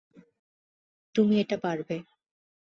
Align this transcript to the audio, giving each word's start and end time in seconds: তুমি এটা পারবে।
তুমি 1.15 1.35
এটা 1.39 1.57
পারবে। 1.57 1.95